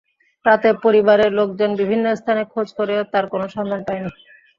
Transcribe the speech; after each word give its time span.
রাতে 0.45 0.69
পরিবারের 0.83 1.31
লোকজন 1.39 1.69
বিভিন্ন 1.81 2.05
স্থানে 2.15 2.43
খোঁজ 2.51 2.67
করেও 2.79 3.01
তাঁর 3.11 3.25
কোনো 3.33 3.45
সন্ধান 3.55 3.81
পাননি। 3.87 4.09